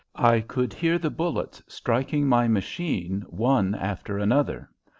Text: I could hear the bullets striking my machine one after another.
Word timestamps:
I 0.15 0.39
could 0.41 0.73
hear 0.73 0.97
the 0.97 1.11
bullets 1.11 1.61
striking 1.67 2.27
my 2.27 2.47
machine 2.47 3.21
one 3.29 3.75
after 3.75 4.17
another. 4.17 4.67